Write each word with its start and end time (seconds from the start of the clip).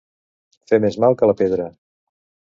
Fer 0.71 0.79
més 0.85 0.97
mal 1.03 1.19
que 1.21 1.31
la 1.33 1.37
pedra. 1.43 1.69